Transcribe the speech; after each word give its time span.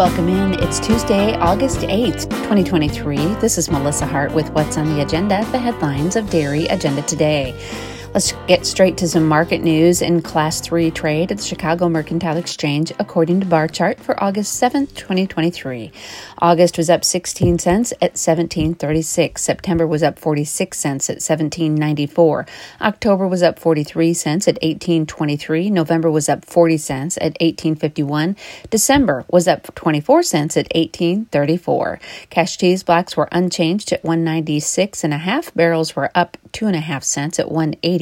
Welcome 0.00 0.30
in. 0.30 0.54
It's 0.54 0.80
Tuesday, 0.80 1.34
August 1.34 1.80
8th, 1.80 2.22
2023. 2.30 3.18
This 3.34 3.58
is 3.58 3.70
Melissa 3.70 4.06
Hart 4.06 4.32
with 4.32 4.48
What's 4.52 4.78
on 4.78 4.86
the 4.86 5.02
Agenda, 5.02 5.44
the 5.52 5.58
headlines 5.58 6.16
of 6.16 6.30
Dairy 6.30 6.64
Agenda 6.68 7.02
Today. 7.02 7.54
Let's 8.12 8.32
get 8.48 8.66
straight 8.66 8.96
to 8.96 9.08
some 9.08 9.28
market 9.28 9.62
news 9.62 10.02
in 10.02 10.20
Class 10.20 10.60
3 10.60 10.90
trade 10.90 11.30
at 11.30 11.38
the 11.38 11.44
Chicago 11.44 11.88
Mercantile 11.88 12.38
Exchange 12.38 12.92
according 12.98 13.38
to 13.38 13.46
Barchart 13.46 14.00
for 14.00 14.20
August 14.20 14.60
7th, 14.60 14.96
2023. 14.96 15.92
August 16.38 16.76
was 16.76 16.90
up 16.90 17.04
16 17.04 17.60
cents 17.60 17.92
at 18.02 18.14
17.36. 18.14 19.38
September 19.38 19.86
was 19.86 20.02
up 20.02 20.18
46 20.18 20.76
cents 20.76 21.08
at 21.08 21.18
17.94. 21.18 22.48
October 22.80 23.28
was 23.28 23.44
up 23.44 23.60
43 23.60 24.12
cents 24.12 24.48
at 24.48 24.60
18.23. 24.60 25.70
November 25.70 26.10
was 26.10 26.28
up 26.28 26.44
40 26.44 26.78
cents 26.78 27.16
at 27.20 27.38
18.51. 27.38 28.36
December 28.70 29.24
was 29.30 29.46
up 29.46 29.72
24 29.76 30.24
cents 30.24 30.56
at 30.56 30.68
18.34. 30.74 32.00
Cash 32.28 32.58
cheese 32.58 32.82
blocks 32.82 33.16
were 33.16 33.28
unchanged 33.30 33.92
at 33.92 34.02
196 34.02 35.04
and 35.04 35.14
a 35.14 35.18
half. 35.18 35.54
Barrels 35.54 35.94
were 35.94 36.10
up 36.16 36.36
two 36.50 36.66
and 36.66 36.74
a 36.74 36.80
half 36.80 37.04
cents 37.04 37.38
at 37.38 37.48
180. 37.48 37.99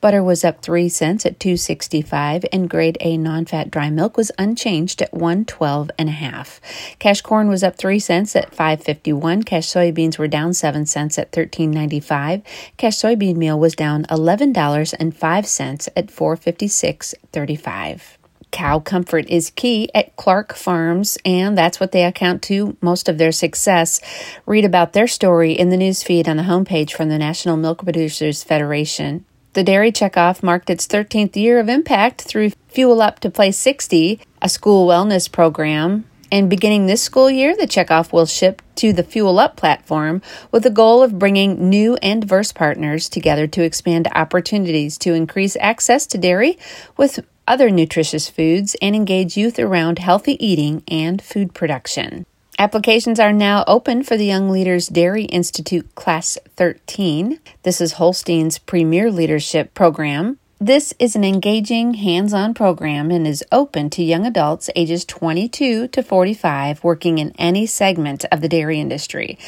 Butter 0.00 0.22
was 0.22 0.44
up 0.44 0.62
three 0.62 0.88
cents 0.88 1.26
at 1.26 1.38
265, 1.38 2.44
and 2.52 2.70
grade 2.70 2.96
A 3.00 3.16
non-fat 3.16 3.70
dry 3.70 3.90
milk 3.90 4.16
was 4.16 4.32
unchanged 4.38 5.02
at 5.02 5.12
112 5.12 5.90
and 5.98 6.08
a 6.08 6.12
half. 6.12 6.60
Cash 6.98 7.20
corn 7.20 7.48
was 7.48 7.62
up 7.62 7.76
three 7.76 7.98
cents 7.98 8.34
at 8.34 8.54
551. 8.54 9.42
Cash 9.42 9.66
soybeans 9.66 10.18
were 10.18 10.28
down 10.28 10.54
seven 10.54 10.86
cents 10.86 11.18
at 11.18 11.32
13.95. 11.32 12.42
Cash 12.76 12.96
soybean 12.96 13.36
meal 13.36 13.58
was 13.58 13.74
down 13.74 14.04
$11.05 14.04 15.88
at 15.96 16.06
456.35 16.06 18.16
cow 18.56 18.78
comfort 18.78 19.28
is 19.28 19.50
key 19.50 19.90
at 19.94 20.16
Clark 20.16 20.54
Farms, 20.54 21.18
and 21.26 21.58
that's 21.58 21.78
what 21.78 21.92
they 21.92 22.04
account 22.04 22.40
to 22.44 22.74
most 22.80 23.06
of 23.06 23.18
their 23.18 23.30
success. 23.30 24.00
Read 24.46 24.64
about 24.64 24.94
their 24.94 25.06
story 25.06 25.52
in 25.52 25.68
the 25.68 25.76
newsfeed 25.76 26.26
on 26.26 26.38
the 26.38 26.44
homepage 26.44 26.92
from 26.92 27.10
the 27.10 27.18
National 27.18 27.58
Milk 27.58 27.84
Producers 27.84 28.42
Federation. 28.42 29.26
The 29.56 29.64
Dairy 29.64 29.90
Checkoff 29.90 30.42
marked 30.42 30.68
its 30.68 30.86
13th 30.86 31.34
year 31.34 31.58
of 31.58 31.70
impact 31.70 32.20
through 32.20 32.50
Fuel 32.68 33.00
Up 33.00 33.20
to 33.20 33.30
Play 33.30 33.52
60, 33.52 34.20
a 34.42 34.48
school 34.50 34.86
wellness 34.86 35.32
program. 35.32 36.04
And 36.30 36.50
beginning 36.50 36.84
this 36.84 37.00
school 37.00 37.30
year, 37.30 37.56
the 37.56 37.66
checkoff 37.66 38.12
will 38.12 38.26
ship 38.26 38.60
to 38.74 38.92
the 38.92 39.02
Fuel 39.02 39.38
Up 39.38 39.56
platform 39.56 40.20
with 40.52 40.62
the 40.62 40.68
goal 40.68 41.02
of 41.02 41.18
bringing 41.18 41.70
new 41.70 41.96
and 42.02 42.20
diverse 42.20 42.52
partners 42.52 43.08
together 43.08 43.46
to 43.46 43.62
expand 43.62 44.08
opportunities 44.14 44.98
to 44.98 45.14
increase 45.14 45.56
access 45.58 46.04
to 46.08 46.18
dairy 46.18 46.58
with 46.98 47.24
other 47.48 47.70
nutritious 47.70 48.28
foods 48.28 48.76
and 48.82 48.94
engage 48.94 49.38
youth 49.38 49.58
around 49.58 50.00
healthy 50.00 50.36
eating 50.46 50.82
and 50.86 51.22
food 51.22 51.54
production. 51.54 52.26
Applications 52.58 53.20
are 53.20 53.34
now 53.34 53.64
open 53.66 54.02
for 54.02 54.16
the 54.16 54.24
Young 54.24 54.48
Leaders 54.48 54.88
Dairy 54.88 55.24
Institute 55.24 55.94
Class 55.94 56.38
13. 56.56 57.38
This 57.64 57.82
is 57.82 57.94
Holstein's 57.94 58.58
premier 58.58 59.12
leadership 59.12 59.74
program. 59.74 60.38
This 60.58 60.94
is 60.98 61.14
an 61.14 61.22
engaging, 61.22 61.92
hands 61.94 62.32
on 62.32 62.54
program 62.54 63.10
and 63.10 63.26
is 63.26 63.44
open 63.52 63.90
to 63.90 64.02
young 64.02 64.24
adults 64.24 64.70
ages 64.74 65.04
22 65.04 65.88
to 65.88 66.02
45 66.02 66.82
working 66.82 67.18
in 67.18 67.34
any 67.38 67.66
segment 67.66 68.24
of 68.32 68.40
the 68.40 68.48
dairy 68.48 68.80
industry. 68.80 69.38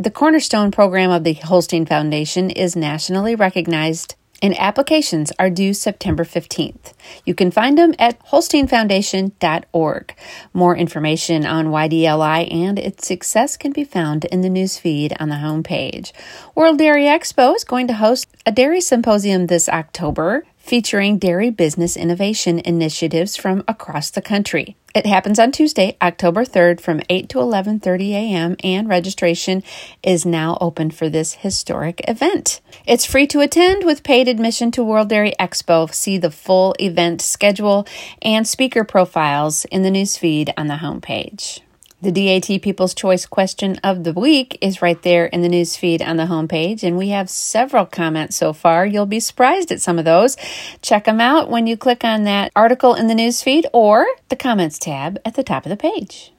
The 0.00 0.10
cornerstone 0.10 0.72
program 0.72 1.12
of 1.12 1.22
the 1.22 1.34
Holstein 1.34 1.86
Foundation 1.86 2.50
is 2.50 2.74
nationally 2.74 3.36
recognized 3.36 4.16
and 4.42 4.58
applications 4.58 5.32
are 5.38 5.50
due 5.50 5.74
September 5.74 6.24
15th. 6.24 6.92
You 7.24 7.34
can 7.34 7.50
find 7.50 7.76
them 7.76 7.94
at 7.98 8.24
holsteinfoundation.org. 8.26 10.14
More 10.52 10.76
information 10.76 11.44
on 11.44 11.66
YDLI 11.66 12.52
and 12.52 12.78
its 12.78 13.06
success 13.06 13.56
can 13.56 13.72
be 13.72 13.84
found 13.84 14.24
in 14.26 14.42
the 14.42 14.48
newsfeed 14.48 15.16
on 15.20 15.28
the 15.28 15.36
homepage. 15.36 16.12
World 16.54 16.78
Dairy 16.78 17.04
Expo 17.04 17.54
is 17.56 17.64
going 17.64 17.88
to 17.88 17.94
host 17.94 18.28
a 18.46 18.52
dairy 18.52 18.80
symposium 18.80 19.46
this 19.46 19.68
October 19.68 20.44
featuring 20.68 21.18
dairy 21.18 21.48
business 21.48 21.96
innovation 21.96 22.58
initiatives 22.58 23.36
from 23.36 23.64
across 23.66 24.10
the 24.10 24.20
country. 24.20 24.76
It 24.94 25.06
happens 25.06 25.38
on 25.38 25.50
Tuesday, 25.50 25.96
October 26.02 26.44
3rd 26.44 26.78
from 26.78 27.00
8 27.08 27.30
to 27.30 27.38
11:30 27.38 28.10
a.m. 28.10 28.56
and 28.62 28.86
registration 28.86 29.62
is 30.02 30.26
now 30.26 30.58
open 30.60 30.90
for 30.90 31.08
this 31.08 31.34
historic 31.34 32.02
event. 32.06 32.60
It's 32.84 33.06
free 33.06 33.26
to 33.28 33.40
attend 33.40 33.84
with 33.84 34.02
paid 34.02 34.28
admission 34.28 34.70
to 34.72 34.84
World 34.84 35.08
Dairy 35.08 35.32
Expo. 35.40 35.90
See 35.92 36.18
the 36.18 36.30
full 36.30 36.74
event 36.78 37.22
schedule 37.22 37.86
and 38.20 38.46
speaker 38.46 38.84
profiles 38.84 39.64
in 39.66 39.82
the 39.82 39.90
newsfeed 39.90 40.52
on 40.58 40.66
the 40.66 40.82
homepage. 40.84 41.60
The 42.00 42.12
DAT 42.12 42.62
People's 42.62 42.94
Choice 42.94 43.26
question 43.26 43.80
of 43.82 44.04
the 44.04 44.12
week 44.12 44.56
is 44.60 44.80
right 44.80 45.02
there 45.02 45.26
in 45.26 45.42
the 45.42 45.48
news 45.48 45.76
feed 45.76 46.00
on 46.00 46.16
the 46.16 46.26
homepage, 46.26 46.84
and 46.84 46.96
we 46.96 47.08
have 47.08 47.28
several 47.28 47.86
comments 47.86 48.36
so 48.36 48.52
far. 48.52 48.86
You'll 48.86 49.04
be 49.04 49.18
surprised 49.18 49.72
at 49.72 49.80
some 49.80 49.98
of 49.98 50.04
those. 50.04 50.36
Check 50.80 51.06
them 51.06 51.20
out 51.20 51.50
when 51.50 51.66
you 51.66 51.76
click 51.76 52.04
on 52.04 52.22
that 52.22 52.52
article 52.54 52.94
in 52.94 53.08
the 53.08 53.16
news 53.16 53.42
feed 53.42 53.66
or 53.72 54.06
the 54.28 54.36
comments 54.36 54.78
tab 54.78 55.18
at 55.24 55.34
the 55.34 55.42
top 55.42 55.66
of 55.66 55.70
the 55.70 55.76
page. 55.76 56.32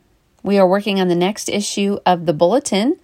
We 0.44 0.58
are 0.58 0.66
working 0.66 1.02
on 1.02 1.10
the 1.10 1.14
next 1.16 1.50
issue 1.50 1.98
of 2.06 2.26
the 2.26 2.34
bulletin. 2.34 2.98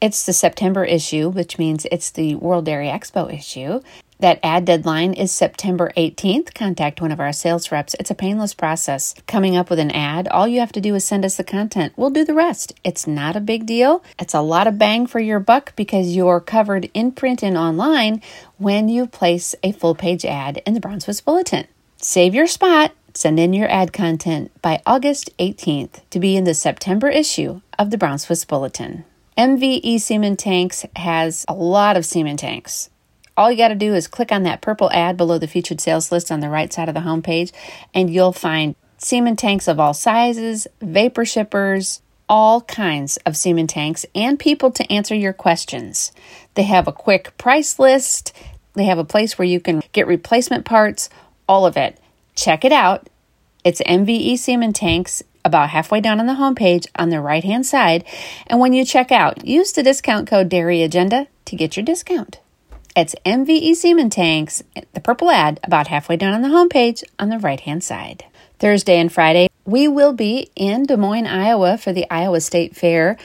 It's 0.00 0.26
the 0.26 0.32
September 0.32 0.84
issue, 0.84 1.28
which 1.28 1.58
means 1.58 1.86
it's 1.92 2.10
the 2.10 2.34
World 2.34 2.64
Dairy 2.64 2.88
Expo 2.88 3.32
issue. 3.32 3.82
That 4.20 4.38
ad 4.42 4.66
deadline 4.66 5.14
is 5.14 5.32
September 5.32 5.90
18th. 5.96 6.52
Contact 6.52 7.00
one 7.00 7.10
of 7.10 7.20
our 7.20 7.32
sales 7.32 7.72
reps. 7.72 7.94
It's 7.98 8.10
a 8.10 8.14
painless 8.14 8.52
process. 8.52 9.14
Coming 9.26 9.56
up 9.56 9.70
with 9.70 9.78
an 9.78 9.90
ad, 9.90 10.28
all 10.28 10.46
you 10.46 10.60
have 10.60 10.72
to 10.72 10.80
do 10.80 10.94
is 10.94 11.06
send 11.06 11.24
us 11.24 11.38
the 11.38 11.44
content. 11.44 11.94
We'll 11.96 12.10
do 12.10 12.26
the 12.26 12.34
rest. 12.34 12.74
It's 12.84 13.06
not 13.06 13.34
a 13.34 13.40
big 13.40 13.64
deal. 13.64 14.04
It's 14.18 14.34
a 14.34 14.42
lot 14.42 14.66
of 14.66 14.76
bang 14.76 15.06
for 15.06 15.20
your 15.20 15.40
buck 15.40 15.74
because 15.74 16.14
you're 16.14 16.38
covered 16.38 16.90
in 16.92 17.12
print 17.12 17.42
and 17.42 17.56
online 17.56 18.20
when 18.58 18.90
you 18.90 19.06
place 19.06 19.54
a 19.62 19.72
full 19.72 19.94
page 19.94 20.26
ad 20.26 20.60
in 20.66 20.74
the 20.74 20.80
Brown 20.80 21.00
Swiss 21.00 21.22
Bulletin. 21.22 21.66
Save 21.96 22.34
your 22.34 22.46
spot. 22.46 22.92
Send 23.14 23.40
in 23.40 23.54
your 23.54 23.70
ad 23.70 23.94
content 23.94 24.50
by 24.60 24.82
August 24.84 25.34
18th 25.38 26.02
to 26.10 26.20
be 26.20 26.36
in 26.36 26.44
the 26.44 26.52
September 26.52 27.08
issue 27.08 27.62
of 27.78 27.90
the 27.90 27.96
Brown 27.96 28.18
Swiss 28.18 28.44
Bulletin. 28.44 29.06
MVE 29.38 29.98
Semen 29.98 30.36
Tanks 30.36 30.84
has 30.96 31.46
a 31.48 31.54
lot 31.54 31.96
of 31.96 32.04
semen 32.04 32.36
tanks. 32.36 32.90
All 33.36 33.50
you 33.50 33.56
got 33.56 33.68
to 33.68 33.74
do 33.74 33.94
is 33.94 34.06
click 34.06 34.32
on 34.32 34.42
that 34.42 34.60
purple 34.60 34.90
ad 34.92 35.16
below 35.16 35.38
the 35.38 35.46
featured 35.46 35.80
sales 35.80 36.12
list 36.12 36.30
on 36.30 36.40
the 36.40 36.48
right 36.48 36.72
side 36.72 36.88
of 36.88 36.94
the 36.94 37.00
homepage, 37.00 37.52
and 37.94 38.12
you'll 38.12 38.32
find 38.32 38.74
semen 38.98 39.36
tanks 39.36 39.66
of 39.66 39.80
all 39.80 39.94
sizes, 39.94 40.66
vapor 40.80 41.24
shippers, 41.24 42.02
all 42.28 42.60
kinds 42.62 43.16
of 43.18 43.36
semen 43.36 43.66
tanks, 43.66 44.06
and 44.14 44.38
people 44.38 44.70
to 44.70 44.92
answer 44.92 45.14
your 45.14 45.32
questions. 45.32 46.12
They 46.54 46.64
have 46.64 46.86
a 46.86 46.92
quick 46.92 47.36
price 47.38 47.78
list, 47.78 48.32
they 48.74 48.84
have 48.84 48.98
a 48.98 49.04
place 49.04 49.36
where 49.36 49.48
you 49.48 49.60
can 49.60 49.82
get 49.92 50.06
replacement 50.06 50.64
parts, 50.64 51.10
all 51.48 51.66
of 51.66 51.76
it. 51.76 51.98
Check 52.36 52.64
it 52.64 52.72
out. 52.72 53.08
It's 53.64 53.82
MVE 53.82 54.38
Semen 54.38 54.72
Tanks 54.72 55.22
about 55.44 55.70
halfway 55.70 56.00
down 56.00 56.20
on 56.20 56.26
the 56.26 56.34
homepage 56.34 56.86
on 56.96 57.10
the 57.10 57.20
right 57.20 57.44
hand 57.44 57.66
side. 57.66 58.04
And 58.46 58.60
when 58.60 58.72
you 58.72 58.84
check 58.84 59.10
out, 59.10 59.44
use 59.46 59.72
the 59.72 59.82
discount 59.82 60.28
code 60.28 60.48
Dairy 60.48 60.82
Agenda 60.82 61.26
to 61.46 61.56
get 61.56 61.76
your 61.76 61.84
discount. 61.84 62.38
It's 62.96 63.14
MVE 63.24 63.76
Semen 63.76 64.10
Tanks, 64.10 64.64
the 64.94 65.00
purple 65.00 65.30
ad, 65.30 65.60
about 65.62 65.86
halfway 65.86 66.16
down 66.16 66.34
on 66.34 66.42
the 66.42 66.48
homepage 66.48 67.04
on 67.20 67.28
the 67.28 67.38
right 67.38 67.60
hand 67.60 67.84
side. 67.84 68.24
Thursday 68.58 68.98
and 68.98 69.12
Friday, 69.12 69.48
we 69.64 69.86
will 69.86 70.12
be 70.12 70.50
in 70.56 70.86
Des 70.86 70.96
Moines, 70.96 71.28
Iowa 71.28 71.78
for 71.78 71.92
the 71.92 72.10
Iowa 72.10 72.40
State 72.40 72.74
Fair. 72.74 73.16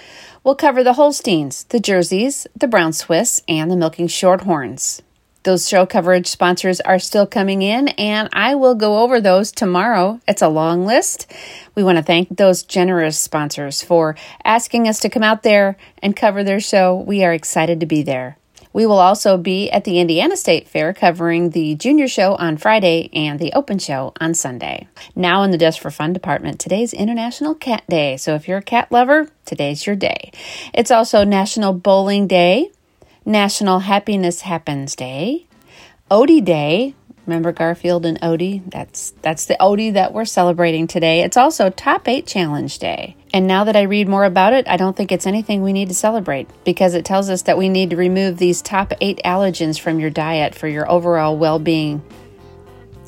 We'll 0.43 0.53
cover 0.53 0.83
the 0.83 0.93
Holsteins, 0.93 1.63
the 1.69 1.79
Jerseys, 1.79 2.45
the 2.55 2.67
Brown 2.67 2.93
Swiss, 2.93 3.41
and 3.47 3.71
the 3.71 3.75
Milking 3.75 4.07
Shorthorns. 4.07 5.01
Those 5.41 5.67
show 5.67 5.87
coverage 5.87 6.27
sponsors 6.27 6.79
are 6.81 6.99
still 6.99 7.25
coming 7.25 7.63
in, 7.63 7.87
and 7.87 8.29
I 8.33 8.53
will 8.53 8.75
go 8.75 8.99
over 8.99 9.19
those 9.19 9.51
tomorrow. 9.51 10.19
It's 10.27 10.43
a 10.43 10.47
long 10.47 10.85
list. 10.85 11.31
We 11.73 11.83
want 11.83 11.97
to 11.97 12.03
thank 12.03 12.37
those 12.37 12.61
generous 12.61 13.17
sponsors 13.17 13.81
for 13.81 14.15
asking 14.43 14.87
us 14.87 14.99
to 14.99 15.09
come 15.09 15.23
out 15.23 15.41
there 15.41 15.75
and 16.03 16.15
cover 16.15 16.43
their 16.43 16.59
show. 16.59 16.95
We 16.95 17.23
are 17.23 17.33
excited 17.33 17.79
to 17.79 17.87
be 17.87 18.03
there. 18.03 18.37
We 18.75 18.85
will 18.85 18.99
also 18.99 19.37
be 19.37 19.71
at 19.71 19.85
the 19.85 19.99
Indiana 20.01 20.35
State 20.35 20.67
Fair 20.67 20.93
covering 20.93 21.51
the 21.51 21.75
junior 21.75 22.09
show 22.09 22.35
on 22.35 22.57
Friday 22.57 23.09
and 23.13 23.39
the 23.39 23.53
open 23.53 23.79
show 23.79 24.11
on 24.19 24.33
Sunday. 24.33 24.89
Now, 25.15 25.43
in 25.43 25.51
the 25.51 25.57
Just 25.57 25.79
for 25.79 25.89
Fun 25.89 26.11
department, 26.11 26.59
today's 26.59 26.91
International 26.91 27.55
Cat 27.55 27.85
Day. 27.87 28.17
So, 28.17 28.35
if 28.35 28.49
you're 28.49 28.57
a 28.57 28.61
cat 28.61 28.91
lover, 28.91 29.29
today's 29.45 29.87
your 29.87 29.95
day. 29.95 30.29
It's 30.73 30.91
also 30.91 31.23
National 31.23 31.71
Bowling 31.71 32.27
Day, 32.27 32.69
National 33.25 33.79
Happiness 33.79 34.41
Happens 34.41 34.93
Day, 34.93 35.47
Odie 36.11 36.43
Day, 36.43 36.95
Remember 37.25 37.51
Garfield 37.51 38.05
and 38.05 38.19
Odie? 38.21 38.61
That's 38.69 39.11
that's 39.21 39.45
the 39.45 39.57
Odie 39.59 39.93
that 39.93 40.13
we're 40.13 40.25
celebrating 40.25 40.85
today. 40.85 41.21
It's 41.21 41.37
also 41.37 41.69
Top 41.69 42.07
8 42.07 42.27
Challenge 42.27 42.77
Day. 42.77 43.15
And 43.33 43.47
now 43.47 43.63
that 43.63 43.75
I 43.75 43.83
read 43.83 44.07
more 44.07 44.25
about 44.25 44.53
it, 44.53 44.67
I 44.67 44.77
don't 44.77 44.95
think 44.95 45.11
it's 45.11 45.25
anything 45.25 45.61
we 45.61 45.73
need 45.73 45.89
to 45.89 45.95
celebrate 45.95 46.47
because 46.63 46.93
it 46.93 47.03
tells 47.03 47.29
us 47.29 47.43
that 47.43 47.57
we 47.57 47.67
need 47.67 47.89
to 47.89 47.95
remove 47.95 48.37
these 48.37 48.61
top 48.61 48.93
8 49.01 49.21
allergens 49.25 49.79
from 49.79 49.99
your 49.99 50.11
diet 50.11 50.53
for 50.53 50.67
your 50.67 50.89
overall 50.89 51.37
well-being. 51.37 52.03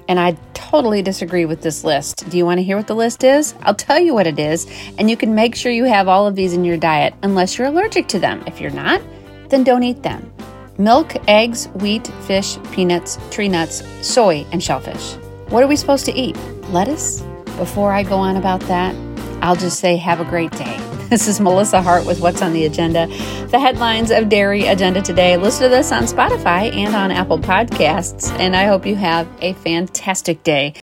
And 0.09 0.19
I 0.19 0.37
totally 0.53 1.01
disagree 1.01 1.45
with 1.45 1.61
this 1.61 1.83
list. 1.83 2.29
Do 2.29 2.37
you 2.37 2.45
want 2.45 2.59
to 2.59 2.63
hear 2.63 2.77
what 2.77 2.87
the 2.87 2.95
list 2.95 3.23
is? 3.23 3.53
I'll 3.61 3.75
tell 3.75 3.99
you 3.99 4.13
what 4.13 4.25
it 4.25 4.39
is, 4.39 4.65
and 4.97 5.09
you 5.09 5.17
can 5.17 5.35
make 5.35 5.53
sure 5.53 5.71
you 5.71 5.83
have 5.83 6.07
all 6.07 6.27
of 6.27 6.35
these 6.35 6.53
in 6.53 6.63
your 6.63 6.77
diet 6.77 7.13
unless 7.23 7.57
you're 7.57 7.67
allergic 7.67 8.07
to 8.09 8.19
them. 8.19 8.43
If 8.47 8.61
you're 8.61 8.71
not, 8.71 9.01
then 9.49 9.63
don't 9.63 9.83
eat 9.83 10.03
them 10.03 10.31
milk, 10.77 11.15
eggs, 11.27 11.67
wheat, 11.75 12.07
fish, 12.25 12.57
peanuts, 12.71 13.17
tree 13.31 13.49
nuts, 13.49 13.83
soy, 14.01 14.45
and 14.51 14.61
shellfish. 14.61 15.15
What 15.49 15.63
are 15.63 15.67
we 15.67 15.75
supposed 15.75 16.05
to 16.05 16.13
eat? 16.13 16.37
Lettuce? 16.69 17.21
Before 17.57 17.91
I 17.91 18.03
go 18.03 18.15
on 18.17 18.35
about 18.35 18.61
that, 18.61 18.95
I'll 19.41 19.55
just 19.55 19.79
say 19.79 19.95
have 19.97 20.19
a 20.19 20.25
great 20.25 20.51
day. 20.51 20.79
This 21.07 21.29
is 21.29 21.39
Melissa 21.39 21.81
Hart 21.81 22.05
with 22.05 22.19
What's 22.19 22.41
on 22.41 22.51
the 22.51 22.65
Agenda, 22.65 23.07
the 23.47 23.59
headlines 23.61 24.11
of 24.11 24.27
Dairy 24.27 24.65
Agenda 24.65 25.01
today. 25.01 25.37
Listen 25.37 25.63
to 25.63 25.69
this 25.69 25.93
on 25.93 26.03
Spotify 26.03 26.69
and 26.75 26.93
on 26.93 27.11
Apple 27.11 27.39
Podcasts, 27.39 28.29
and 28.39 28.57
I 28.57 28.65
hope 28.65 28.85
you 28.85 28.97
have 28.97 29.25
a 29.39 29.53
fantastic 29.53 30.43
day. 30.43 30.73